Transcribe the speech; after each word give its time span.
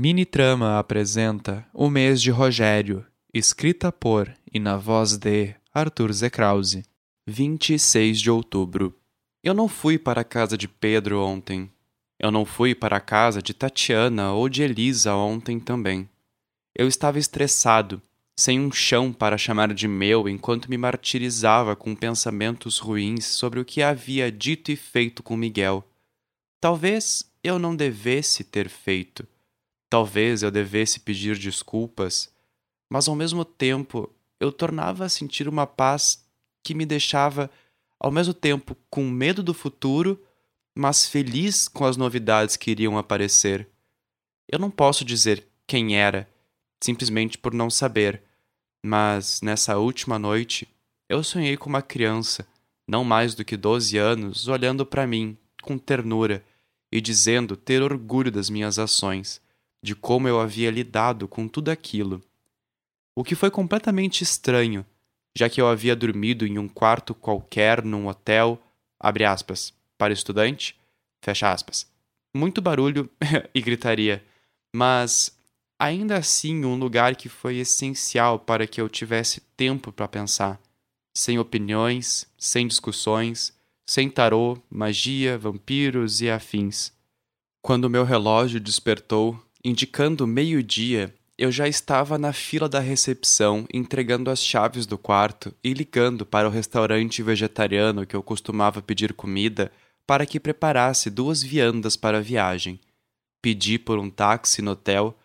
Mini 0.00 0.24
Trama 0.24 0.78
apresenta 0.78 1.66
O 1.74 1.90
Mês 1.90 2.22
de 2.22 2.30
Rogério, 2.30 3.04
escrita 3.34 3.90
por 3.90 4.32
e 4.54 4.60
na 4.60 4.76
voz 4.76 5.16
de 5.16 5.56
Arthur 5.74 6.12
Zekrause. 6.12 6.84
26 7.26 8.20
de 8.20 8.30
outubro. 8.30 8.96
Eu 9.42 9.52
não 9.52 9.66
fui 9.66 9.98
para 9.98 10.20
a 10.20 10.24
casa 10.24 10.56
de 10.56 10.68
Pedro 10.68 11.20
ontem. 11.20 11.68
Eu 12.16 12.30
não 12.30 12.44
fui 12.44 12.76
para 12.76 12.98
a 12.98 13.00
casa 13.00 13.42
de 13.42 13.52
Tatiana 13.52 14.32
ou 14.32 14.48
de 14.48 14.62
Elisa 14.62 15.16
ontem 15.16 15.58
também. 15.58 16.08
Eu 16.76 16.86
estava 16.86 17.18
estressado, 17.18 18.00
sem 18.38 18.60
um 18.60 18.70
chão 18.70 19.12
para 19.12 19.36
chamar 19.36 19.74
de 19.74 19.88
meu 19.88 20.28
enquanto 20.28 20.70
me 20.70 20.78
martirizava 20.78 21.74
com 21.74 21.96
pensamentos 21.96 22.78
ruins 22.78 23.24
sobre 23.24 23.58
o 23.58 23.64
que 23.64 23.82
havia 23.82 24.30
dito 24.30 24.70
e 24.70 24.76
feito 24.76 25.24
com 25.24 25.36
Miguel. 25.36 25.84
Talvez 26.60 27.28
eu 27.42 27.58
não 27.58 27.74
devesse 27.74 28.44
ter 28.44 28.68
feito 28.68 29.26
Talvez 29.90 30.42
eu 30.42 30.50
devesse 30.50 31.00
pedir 31.00 31.38
desculpas, 31.38 32.30
mas 32.90 33.08
ao 33.08 33.14
mesmo 33.14 33.44
tempo 33.44 34.12
eu 34.38 34.52
tornava 34.52 35.04
a 35.04 35.08
sentir 35.08 35.48
uma 35.48 35.66
paz 35.66 36.24
que 36.62 36.74
me 36.74 36.84
deixava, 36.84 37.50
ao 37.98 38.10
mesmo 38.10 38.34
tempo, 38.34 38.76
com 38.90 39.08
medo 39.08 39.42
do 39.42 39.54
futuro, 39.54 40.22
mas 40.76 41.06
feliz 41.06 41.66
com 41.66 41.84
as 41.84 41.96
novidades 41.96 42.56
que 42.56 42.70
iriam 42.70 42.98
aparecer. 42.98 43.68
Eu 44.46 44.58
não 44.58 44.70
posso 44.70 45.04
dizer 45.04 45.46
quem 45.66 45.96
era, 45.96 46.28
simplesmente 46.80 47.38
por 47.38 47.54
não 47.54 47.70
saber, 47.70 48.22
mas 48.84 49.40
nessa 49.40 49.78
última 49.78 50.18
noite 50.18 50.68
eu 51.08 51.24
sonhei 51.24 51.56
com 51.56 51.68
uma 51.68 51.82
criança, 51.82 52.46
não 52.86 53.02
mais 53.02 53.34
do 53.34 53.44
que 53.44 53.56
doze 53.56 53.96
anos, 53.96 54.46
olhando 54.48 54.84
para 54.84 55.06
mim 55.06 55.36
com 55.62 55.78
ternura 55.78 56.44
e 56.92 57.00
dizendo 57.00 57.56
ter 57.56 57.82
orgulho 57.82 58.30
das 58.30 58.48
minhas 58.48 58.78
ações 58.78 59.40
de 59.82 59.94
como 59.94 60.28
eu 60.28 60.40
havia 60.40 60.70
lidado 60.70 61.28
com 61.28 61.46
tudo 61.46 61.70
aquilo. 61.70 62.22
O 63.16 63.24
que 63.24 63.34
foi 63.34 63.50
completamente 63.50 64.22
estranho, 64.22 64.84
já 65.36 65.48
que 65.48 65.60
eu 65.60 65.68
havia 65.68 65.94
dormido 65.94 66.46
em 66.46 66.58
um 66.58 66.68
quarto 66.68 67.14
qualquer 67.14 67.84
num 67.84 68.06
hotel, 68.06 68.60
abre 68.98 69.24
aspas, 69.24 69.72
para 69.96 70.12
estudante, 70.12 70.78
fecha 71.22 71.50
aspas. 71.50 71.86
Muito 72.34 72.60
barulho 72.60 73.10
e 73.54 73.60
gritaria, 73.60 74.24
mas 74.74 75.36
ainda 75.78 76.16
assim 76.16 76.64
um 76.64 76.76
lugar 76.76 77.16
que 77.16 77.28
foi 77.28 77.56
essencial 77.56 78.38
para 78.38 78.66
que 78.66 78.80
eu 78.80 78.88
tivesse 78.88 79.40
tempo 79.56 79.92
para 79.92 80.08
pensar, 80.08 80.60
sem 81.16 81.38
opiniões, 81.38 82.26
sem 82.36 82.66
discussões, 82.66 83.52
sem 83.88 84.10
tarô, 84.10 84.60
magia, 84.70 85.38
vampiros 85.38 86.20
e 86.20 86.28
afins. 86.28 86.92
Quando 87.62 87.90
meu 87.90 88.04
relógio 88.04 88.60
despertou, 88.60 89.42
Indicando 89.64 90.26
meio-dia, 90.26 91.12
eu 91.36 91.50
já 91.50 91.66
estava 91.66 92.16
na 92.16 92.32
fila 92.32 92.68
da 92.68 92.78
recepção 92.78 93.66
entregando 93.72 94.30
as 94.30 94.42
chaves 94.42 94.86
do 94.86 94.96
quarto 94.96 95.52
e 95.62 95.72
ligando 95.72 96.24
para 96.24 96.48
o 96.48 96.50
restaurante 96.50 97.22
vegetariano 97.22 98.06
que 98.06 98.14
eu 98.14 98.22
costumava 98.22 98.80
pedir 98.80 99.12
comida 99.12 99.72
para 100.06 100.24
que 100.24 100.38
preparasse 100.38 101.10
duas 101.10 101.42
viandas 101.42 101.96
para 101.96 102.18
a 102.18 102.20
viagem. 102.20 102.80
Pedi 103.42 103.78
por 103.78 103.98
um 103.98 104.08
táxi 104.08 104.62
no 104.62 104.72
hotel, 104.72 105.16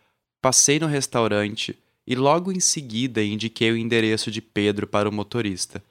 passei 0.42 0.80
no 0.80 0.88
restaurante 0.88 1.78
e 2.06 2.16
logo 2.16 2.52
em 2.52 2.60
seguida 2.60 3.24
indiquei 3.24 3.72
o 3.72 3.78
endereço 3.78 4.32
de 4.32 4.42
Pedro 4.42 4.88
para 4.88 5.08
o 5.08 5.14
motorista. 5.14 5.82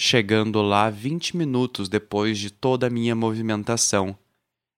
Chegando 0.00 0.62
lá 0.62 0.88
vinte 0.88 1.36
minutos 1.36 1.88
depois 1.88 2.38
de 2.38 2.50
toda 2.50 2.86
a 2.86 2.90
minha 2.90 3.16
movimentação, 3.16 4.16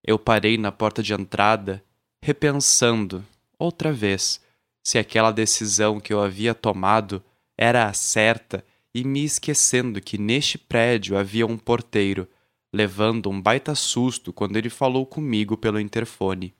eu 0.02 0.18
parei 0.18 0.56
na 0.56 0.72
porta 0.72 1.02
de 1.02 1.12
entrada 1.12 1.84
repensando, 2.22 3.24
outra 3.58 3.92
vez, 3.92 4.40
se 4.82 4.98
aquela 4.98 5.30
decisão 5.30 6.00
que 6.00 6.12
eu 6.12 6.20
havia 6.20 6.54
tomado 6.54 7.22
era 7.56 7.86
a 7.86 7.92
certa 7.92 8.64
e 8.94 9.04
me 9.04 9.24
esquecendo 9.24 10.00
que 10.00 10.18
neste 10.18 10.58
prédio 10.58 11.16
havia 11.16 11.46
um 11.46 11.56
porteiro, 11.56 12.28
levando 12.72 13.30
um 13.30 13.40
baita 13.40 13.74
susto 13.74 14.32
quando 14.32 14.56
ele 14.56 14.70
falou 14.70 15.06
comigo 15.06 15.56
pelo 15.56 15.80
interfone. 15.80 16.54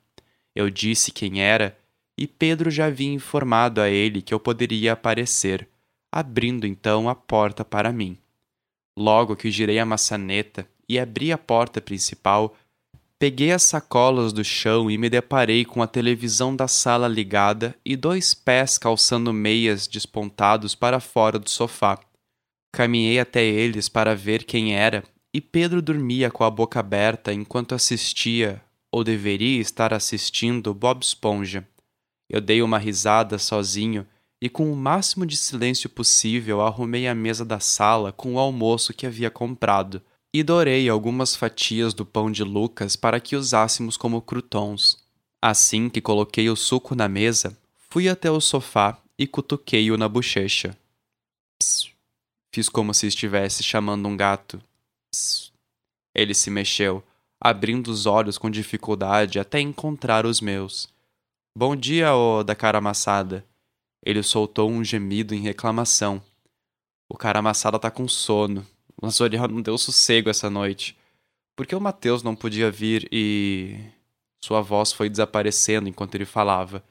Eu 0.55 0.69
disse 0.69 1.11
quem 1.11 1.41
era 1.41 1.77
e 2.17 2.27
Pedro 2.27 2.69
já 2.69 2.85
havia 2.85 3.11
informado 3.11 3.81
a 3.81 3.89
ele 3.89 4.21
que 4.21 4.33
eu 4.33 4.39
poderia 4.39 4.93
aparecer, 4.93 5.67
abrindo 6.11 6.67
então 6.67 7.09
a 7.09 7.15
porta 7.15 7.63
para 7.63 7.91
mim. 7.91 8.17
Logo 8.95 9.35
que 9.35 9.49
girei 9.49 9.79
a 9.79 9.85
maçaneta 9.85 10.67
e 10.87 10.99
abri 10.99 11.31
a 11.31 11.37
porta 11.37 11.81
principal, 11.81 12.55
Peguei 13.21 13.51
as 13.51 13.61
sacolas 13.61 14.33
do 14.33 14.43
chão 14.43 14.89
e 14.89 14.97
me 14.97 15.07
deparei 15.07 15.63
com 15.63 15.83
a 15.83 15.85
televisão 15.85 16.55
da 16.55 16.67
sala 16.67 17.07
ligada 17.07 17.75
e 17.85 17.95
dois 17.95 18.33
pés 18.33 18.79
calçando 18.79 19.31
meias 19.31 19.85
despontados 19.85 20.73
para 20.73 20.99
fora 20.99 21.37
do 21.37 21.47
sofá. 21.47 21.99
Caminhei 22.73 23.19
até 23.19 23.45
eles 23.45 23.87
para 23.87 24.15
ver 24.15 24.43
quem 24.43 24.75
era 24.75 25.03
e 25.31 25.39
Pedro 25.39 25.83
dormia 25.83 26.31
com 26.31 26.43
a 26.43 26.49
boca 26.49 26.79
aberta 26.79 27.31
enquanto 27.31 27.75
assistia, 27.75 28.59
ou 28.91 29.03
deveria 29.03 29.61
estar 29.61 29.93
assistindo, 29.93 30.73
Bob 30.73 31.03
Esponja. 31.03 31.67
Eu 32.27 32.41
dei 32.41 32.63
uma 32.63 32.79
risada 32.79 33.37
sozinho 33.37 34.03
e, 34.41 34.49
com 34.49 34.73
o 34.73 34.75
máximo 34.75 35.27
de 35.27 35.37
silêncio 35.37 35.91
possível, 35.91 36.59
arrumei 36.59 37.07
a 37.07 37.13
mesa 37.13 37.45
da 37.45 37.59
sala 37.59 38.11
com 38.11 38.33
o 38.33 38.39
almoço 38.39 38.95
que 38.95 39.05
havia 39.05 39.29
comprado 39.29 40.01
e 40.33 40.43
dourei 40.43 40.87
algumas 40.87 41.35
fatias 41.35 41.93
do 41.93 42.05
pão 42.05 42.31
de 42.31 42.43
Lucas 42.43 42.95
para 42.95 43.19
que 43.19 43.35
usássemos 43.35 43.97
como 43.97 44.21
croutons. 44.21 44.97
Assim 45.41 45.89
que 45.89 45.99
coloquei 45.99 46.49
o 46.49 46.55
suco 46.55 46.95
na 46.95 47.09
mesa, 47.09 47.57
fui 47.89 48.07
até 48.07 48.31
o 48.31 48.39
sofá 48.39 48.97
e 49.17 49.27
cutuquei-o 49.27 49.97
na 49.97 50.07
bochecha. 50.07 50.77
Psst. 51.59 51.91
Fiz 52.53 52.69
como 52.69 52.93
se 52.93 53.07
estivesse 53.07 53.63
chamando 53.63 54.07
um 54.07 54.15
gato. 54.15 54.61
Psst. 55.11 55.51
Ele 56.15 56.33
se 56.33 56.49
mexeu, 56.49 57.03
abrindo 57.39 57.89
os 57.89 58.05
olhos 58.05 58.37
com 58.37 58.49
dificuldade 58.49 59.39
até 59.39 59.59
encontrar 59.59 60.25
os 60.25 60.39
meus. 60.39 60.87
Bom 61.57 61.75
dia, 61.75 62.15
ô 62.15 62.43
da 62.43 62.55
cara 62.55 62.77
amassada. 62.77 63.45
Ele 64.03 64.23
soltou 64.23 64.69
um 64.69 64.83
gemido 64.83 65.35
em 65.35 65.41
reclamação. 65.41 66.21
O 67.09 67.17
cara 67.17 67.39
amassada 67.39 67.77
tá 67.77 67.91
com 67.91 68.07
sono, 68.07 68.65
o 69.01 69.07
Azoriel 69.07 69.47
não 69.47 69.61
deu 69.61 69.77
sossego 69.77 70.29
essa 70.29 70.49
noite. 70.49 70.95
Por 71.55 71.65
que 71.65 71.75
o 71.75 71.81
Mateus 71.81 72.21
não 72.21 72.35
podia 72.35 72.69
vir 72.69 73.09
e. 73.11 73.77
Sua 74.43 74.61
voz 74.61 74.91
foi 74.91 75.09
desaparecendo 75.09 75.89
enquanto 75.89 76.15
ele 76.15 76.25
falava. 76.25 76.83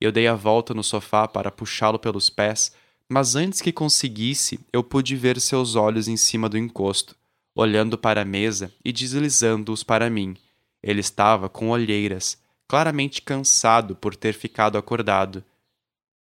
Eu 0.00 0.12
dei 0.12 0.26
a 0.26 0.34
volta 0.34 0.72
no 0.72 0.82
sofá 0.82 1.26
para 1.26 1.50
puxá-lo 1.50 1.98
pelos 1.98 2.30
pés, 2.30 2.72
mas 3.08 3.36
antes 3.36 3.60
que 3.60 3.72
conseguisse, 3.72 4.58
eu 4.72 4.82
pude 4.82 5.14
ver 5.16 5.40
seus 5.40 5.74
olhos 5.74 6.08
em 6.08 6.16
cima 6.16 6.48
do 6.48 6.56
encosto, 6.56 7.14
olhando 7.54 7.98
para 7.98 8.22
a 8.22 8.24
mesa 8.24 8.72
e 8.84 8.92
deslizando-os 8.92 9.82
para 9.82 10.08
mim. 10.08 10.36
Ele 10.82 11.00
estava 11.00 11.48
com 11.48 11.70
olheiras, 11.70 12.38
claramente 12.66 13.22
cansado 13.22 13.94
por 13.94 14.16
ter 14.16 14.32
ficado 14.32 14.76
acordado. 14.76 15.44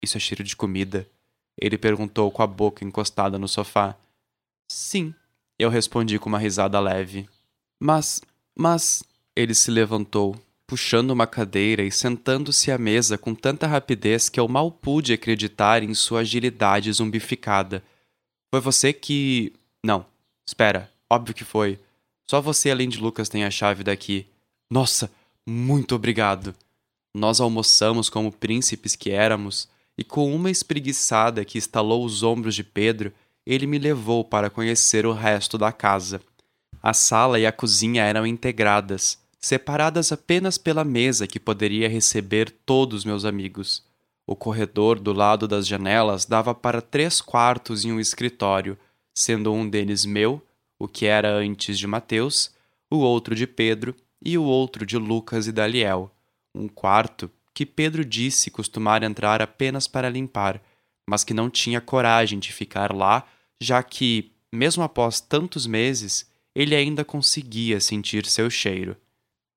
Isso 0.01 0.17
é 0.17 0.19
cheiro 0.19 0.43
de 0.43 0.55
comida? 0.55 1.07
Ele 1.57 1.77
perguntou 1.77 2.29
com 2.31 2.43
a 2.43 2.47
boca 2.47 2.83
encostada 2.83 3.39
no 3.39 3.47
sofá. 3.47 3.95
Sim, 4.69 5.13
eu 5.57 5.69
respondi 5.69 6.19
com 6.19 6.29
uma 6.29 6.39
risada 6.39 6.79
leve. 6.79 7.27
Mas, 7.79 8.21
mas. 8.57 9.03
Ele 9.37 9.53
se 9.53 9.69
levantou, 9.69 10.33
puxando 10.65 11.11
uma 11.11 11.27
cadeira 11.27 11.83
e 11.83 11.91
sentando-se 11.91 12.71
à 12.71 12.77
mesa 12.77 13.17
com 13.17 13.35
tanta 13.35 13.67
rapidez 13.67 14.29
que 14.29 14.39
eu 14.39 14.47
mal 14.47 14.71
pude 14.71 15.11
acreditar 15.11 15.83
em 15.83 15.93
sua 15.93 16.21
agilidade 16.21 16.91
zumbificada. 16.93 17.83
Foi 18.49 18.61
você 18.61 18.93
que. 18.93 19.51
Não, 19.83 20.05
espera, 20.47 20.89
óbvio 21.09 21.35
que 21.35 21.43
foi. 21.43 21.77
Só 22.29 22.41
você, 22.41 22.71
além 22.71 22.87
de 22.87 22.97
Lucas, 22.97 23.27
tem 23.27 23.43
a 23.43 23.51
chave 23.51 23.83
daqui. 23.83 24.25
Nossa, 24.71 25.11
muito 25.45 25.93
obrigado. 25.95 26.55
Nós 27.13 27.39
almoçamos 27.39 28.09
como 28.09 28.31
príncipes 28.31 28.95
que 28.95 29.11
éramos, 29.11 29.67
e 29.97 30.03
com 30.03 30.33
uma 30.33 30.49
espreguiçada 30.49 31.45
que 31.45 31.57
estalou 31.57 32.03
os 32.03 32.23
ombros 32.23 32.55
de 32.55 32.63
Pedro, 32.63 33.13
ele 33.45 33.67
me 33.67 33.77
levou 33.77 34.23
para 34.23 34.49
conhecer 34.49 35.05
o 35.05 35.13
resto 35.13 35.57
da 35.57 35.71
casa. 35.71 36.21
A 36.81 36.93
sala 36.93 37.39
e 37.39 37.45
a 37.45 37.51
cozinha 37.51 38.03
eram 38.03 38.25
integradas, 38.25 39.19
separadas 39.39 40.11
apenas 40.11 40.57
pela 40.57 40.83
mesa 40.83 41.27
que 41.27 41.39
poderia 41.39 41.87
receber 41.87 42.49
todos 42.65 43.05
meus 43.05 43.25
amigos. 43.25 43.83
O 44.25 44.35
corredor 44.35 44.99
do 44.99 45.13
lado 45.13 45.47
das 45.47 45.67
janelas 45.67 46.25
dava 46.25 46.55
para 46.55 46.81
três 46.81 47.21
quartos 47.21 47.85
e 47.85 47.91
um 47.91 47.99
escritório, 47.99 48.77
sendo 49.13 49.53
um 49.53 49.69
deles 49.69 50.03
meu, 50.03 50.41
o 50.79 50.87
que 50.87 51.05
era 51.05 51.35
antes 51.35 51.77
de 51.77 51.85
Mateus, 51.85 52.51
o 52.89 52.97
outro 52.97 53.35
de 53.35 53.45
Pedro 53.45 53.95
e 54.23 54.37
o 54.37 54.43
outro 54.43 54.85
de 54.85 54.97
Lucas 54.97 55.47
e 55.47 55.51
Daliel. 55.51 56.11
Um 56.53 56.67
quarto 56.67 57.29
que 57.53 57.65
Pedro 57.65 58.03
disse 58.03 58.49
costumar 58.49 59.03
entrar 59.03 59.41
apenas 59.41 59.87
para 59.87 60.09
limpar, 60.09 60.61
mas 61.07 61.23
que 61.23 61.33
não 61.33 61.49
tinha 61.49 61.79
coragem 61.79 62.39
de 62.39 62.51
ficar 62.51 62.93
lá 62.93 63.25
já 63.61 63.81
que, 63.81 64.31
mesmo 64.51 64.83
após 64.83 65.19
tantos 65.19 65.65
meses, 65.65 66.29
ele 66.53 66.75
ainda 66.75 67.03
conseguia 67.03 67.79
sentir 67.79 68.25
seu 68.25 68.49
cheiro. 68.49 68.95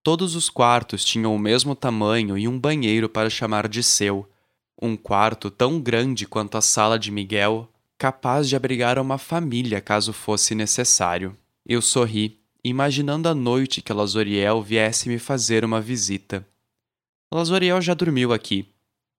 Todos 0.03 0.35
os 0.35 0.49
quartos 0.49 1.05
tinham 1.05 1.35
o 1.35 1.39
mesmo 1.39 1.75
tamanho 1.75 2.39
e 2.39 2.49
um 2.49 2.59
banheiro 2.59 3.09
para 3.09 3.31
chamar 3.31 3.69
de 3.69 3.83
seu. 3.83 4.29
Um 4.81 4.97
quarto 4.97 5.51
tão 5.51 5.81
grande 5.81 6.27
quanto 6.27 6.57
a 6.57 6.61
sala 6.61 6.99
de 6.99 7.11
Miguel, 7.11 7.69
capaz 7.99 8.49
de 8.49 8.57
abrigar 8.57 8.99
uma 8.99 9.19
família 9.19 9.81
caso 9.81 10.13
fosse 10.13 10.55
necessário. 10.55 11.37
Eu 11.67 11.83
sorri, 11.83 12.39
imaginando 12.65 13.29
a 13.29 13.35
noite 13.35 13.83
que 13.83 13.93
Lazoriel 13.93 14.63
viesse 14.63 15.09
me 15.09 15.19
fazer 15.19 15.65
uma 15.65 15.81
visita. 15.81 16.47
Lazoriel 17.33 17.81
já 17.83 17.93
dormiu 17.93 18.33
aqui. 18.33 18.67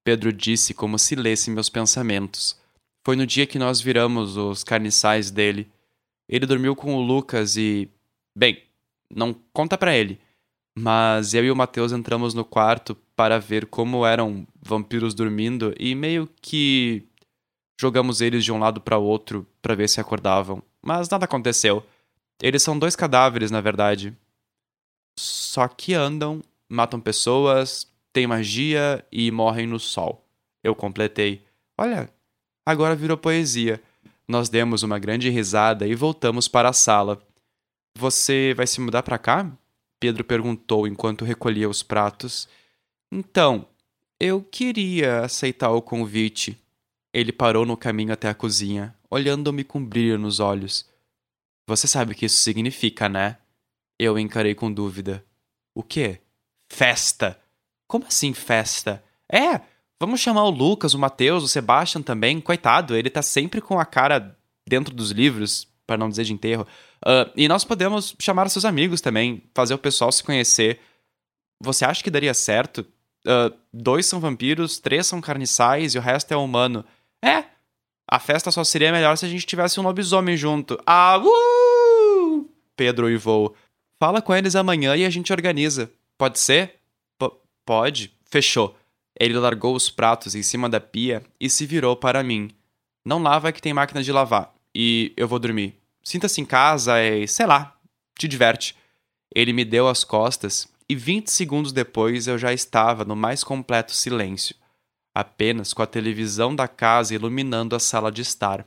Pedro 0.04 0.34
disse 0.34 0.74
como 0.74 0.98
se 0.98 1.14
lesse 1.16 1.52
meus 1.52 1.70
pensamentos. 1.70 2.59
Foi 3.06 3.16
no 3.16 3.26
dia 3.26 3.48
que 3.48 3.60
nós 3.60 3.82
viramos 3.82 4.38
os 4.38 4.64
carniçais 4.64 5.32
dele. 5.32 5.72
Ele 6.28 6.46
dormiu 6.46 6.76
com 6.76 6.96
o 6.96 7.02
Lucas 7.02 7.58
e. 7.58 7.90
Bem, 8.38 8.62
não 9.14 9.34
conta 9.54 9.78
para 9.78 9.96
ele. 9.96 10.20
Mas 10.78 11.34
eu 11.34 11.44
e 11.44 11.52
o 11.52 11.56
Matheus 11.56 11.92
entramos 11.92 12.34
no 12.34 12.46
quarto 12.46 12.96
para 13.16 13.40
ver 13.40 13.66
como 13.66 14.06
eram 14.06 14.48
vampiros 14.62 15.14
dormindo 15.14 15.74
e 15.78 15.94
meio 15.96 16.30
que 16.42 17.06
jogamos 17.80 18.22
eles 18.22 18.46
de 18.46 18.52
um 18.52 18.60
lado 18.60 18.80
para 18.80 18.98
o 18.98 19.04
outro 19.04 19.46
para 19.62 19.76
ver 19.76 19.90
se 19.90 20.00
acordavam. 20.00 20.62
Mas 20.82 21.10
nada 21.10 21.26
aconteceu. 21.26 21.86
Eles 22.42 22.64
são 22.64 22.80
dois 22.80 22.96
cadáveres, 22.96 23.52
na 23.52 23.60
verdade. 23.60 24.16
Só 25.18 25.68
que 25.68 25.94
andam, 25.94 26.42
matam 26.70 27.02
pessoas, 27.02 27.92
têm 28.14 28.28
magia 28.28 29.06
e 29.12 29.30
morrem 29.32 29.68
no 29.68 29.80
sol. 29.80 30.26
Eu 30.64 30.74
completei. 30.74 31.44
Olha, 31.78 32.10
agora 32.70 32.96
virou 32.96 33.18
poesia. 33.18 33.82
Nós 34.28 34.48
demos 34.48 34.84
uma 34.84 35.00
grande 35.00 35.30
risada 35.30 35.88
e 35.88 35.96
voltamos 35.96 36.48
para 36.48 36.70
a 36.70 36.74
sala. 36.74 37.20
Você 37.98 38.54
vai 38.56 38.68
se 38.68 38.80
mudar 38.80 39.02
para 39.02 39.18
cá? 39.18 39.52
Pedro 40.00 40.24
perguntou 40.24 40.88
enquanto 40.88 41.26
recolhia 41.26 41.68
os 41.68 41.82
pratos. 41.82 42.48
Então, 43.12 43.68
eu 44.20 44.44
queria 44.44 45.22
aceitar 45.22 45.72
o 45.72 45.82
convite. 45.82 46.62
Ele 47.12 47.32
parou 47.32 47.66
no 47.66 47.76
caminho 47.76 48.14
até 48.14 48.30
a 48.30 48.36
cozinha, 48.36 48.96
olhando-me 49.10 49.64
com 49.64 49.84
brilho 49.84 50.20
nos 50.20 50.40
olhos. 50.40 50.88
Você 51.68 51.88
sabe 51.88 52.14
o 52.14 52.16
que 52.16 52.28
isso 52.28 52.38
significa, 52.38 53.10
né? 53.10 53.38
Eu 53.98 54.20
encarei 54.20 54.54
com 54.54 54.72
dúvida. 54.72 55.26
O 55.74 55.82
quê? 55.82 56.22
Festa! 56.72 57.40
Como 57.88 58.06
assim 58.06 58.32
festa? 58.32 59.04
É! 59.28 59.60
Vamos 60.00 60.22
chamar 60.22 60.46
o 60.46 60.50
Lucas, 60.50 60.94
o 60.94 61.00
Matheus, 61.00 61.44
o 61.44 61.48
Sebastian 61.48 62.02
também. 62.02 62.40
Coitado, 62.40 62.96
ele 62.96 63.10
tá 63.10 63.22
sempre 63.22 63.60
com 63.60 63.80
a 63.80 63.86
cara 63.86 64.38
dentro 64.68 64.94
dos 64.94 65.12
livros, 65.12 65.68
para 65.86 65.98
não 65.98 66.10
dizer 66.10 66.24
de 66.24 66.34
enterro. 66.34 66.66
Uh, 67.06 67.30
e 67.36 67.48
nós 67.48 67.66
podemos 67.66 68.16
chamar 68.20 68.50
seus 68.50 68.64
amigos 68.64 69.02
também, 69.02 69.44
fazer 69.54 69.74
o 69.74 69.80
pessoal 69.80 70.12
se 70.12 70.24
conhecer. 70.24 70.80
Você 71.62 71.84
acha 71.84 72.02
que 72.02 72.10
daria 72.10 72.34
certo? 72.34 72.86
Uh, 73.26 73.54
dois 73.74 74.06
são 74.06 74.22
vampiros, 74.22 74.80
três 74.80 75.06
são 75.06 75.20
carniçais 75.20 75.96
e 75.96 75.98
o 75.98 76.02
resto 76.02 76.34
é 76.34 76.38
humano. 76.38 76.86
É, 77.22 77.44
a 78.10 78.20
festa 78.20 78.52
só 78.52 78.64
seria 78.64 78.92
melhor 78.92 79.18
se 79.18 79.26
a 79.26 79.30
gente 79.30 79.46
tivesse 79.46 79.80
um 79.80 79.84
lobisomem 79.84 80.38
junto. 80.38 80.80
Ah, 80.86 81.22
uh! 81.22 82.50
Pedro 82.76 83.08
uivou. 83.08 83.54
Fala 84.00 84.22
com 84.22 84.34
eles 84.34 84.56
amanhã 84.56 84.96
e 84.96 85.06
a 85.06 85.10
gente 85.10 85.34
organiza. 85.34 85.92
Pode 86.18 86.40
ser? 86.40 86.76
P 87.18 87.30
pode. 87.66 88.14
Fechou. 88.24 88.78
Ele 89.18 89.38
largou 89.38 89.76
os 89.76 89.90
pratos 89.90 90.36
em 90.36 90.44
cima 90.44 90.68
da 90.68 90.80
pia 90.80 91.24
e 91.40 91.50
se 91.50 91.66
virou 91.66 91.96
para 91.96 92.24
mim. 92.24 92.50
Não 93.06 93.22
lava 93.22 93.52
que 93.52 93.62
tem 93.62 93.74
máquina 93.74 94.04
de 94.04 94.12
lavar. 94.12 94.54
E 94.76 95.14
eu 95.16 95.28
vou 95.28 95.40
dormir. 95.40 95.80
Sinta-se 96.04 96.42
em 96.42 96.46
casa 96.46 97.02
e, 97.02 97.28
sei 97.28 97.46
lá, 97.46 97.76
te 98.18 98.28
diverte. 98.28 98.76
Ele 99.34 99.54
me 99.54 99.64
deu 99.64 99.88
as 99.88 100.04
costas 100.04 100.68
e 100.90 100.96
20 100.96 101.30
segundos 101.30 101.72
depois 101.72 102.28
eu 102.28 102.38
já 102.38 102.52
estava 102.52 103.06
no 103.06 103.16
mais 103.16 103.44
completo 103.44 103.94
silêncio, 103.94 104.56
apenas 105.14 105.72
com 105.72 105.84
a 105.84 105.88
televisão 105.88 106.56
da 106.56 106.68
casa 106.68 107.14
iluminando 107.14 107.76
a 107.76 107.80
sala 107.80 108.12
de 108.12 108.24
estar. 108.24 108.66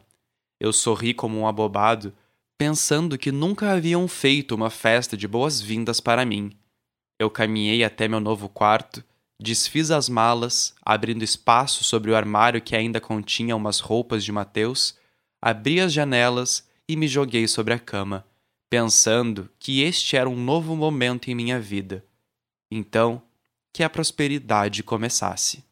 Eu 0.61 0.73
sorri 0.73 1.13
como 1.13 1.37
um 1.37 1.49
abobado, 1.49 2.15
pensando 2.57 3.19
que 3.19 3.33
nunca 3.33 3.73
haviam 3.73 4.07
feito 4.07 4.55
uma 4.55 4.71
festa 4.71 5.17
de 5.17 5.27
boas-vindas 5.27 5.99
para 5.99 6.25
mim. 6.25 6.53
Eu 7.19 7.29
caminhei 7.29 7.83
até 7.83 8.07
meu 8.07 8.21
novo 8.21 8.49
quarto, 8.49 9.05
desfiz 9.43 9.91
as 9.91 10.09
malas, 10.09 10.75
abrindo 10.83 11.25
espaço 11.25 11.85
sobre 11.85 12.11
o 12.11 12.17
armário 12.17 12.63
que 12.63 12.77
ainda 12.77 13.01
continha 13.01 13.57
umas 13.57 13.81
roupas 13.81 14.25
de 14.25 14.33
Mateus, 14.33 14.97
abri 15.41 15.81
as 15.81 15.93
janelas 15.93 16.67
e 16.89 16.97
me 16.97 17.09
joguei 17.09 17.49
sobre 17.49 17.75
a 17.75 17.79
cama, 17.79 18.25
pensando 18.71 19.51
que 19.59 19.83
este 19.83 20.17
era 20.17 20.29
um 20.29 20.37
novo 20.37 20.77
momento 20.77 21.29
em 21.29 21.35
minha 21.35 21.61
vida. 21.61 22.05
Então, 22.71 23.23
que 23.73 23.83
a 23.83 23.91
prosperidade 23.91 24.83
começasse. 24.83 25.65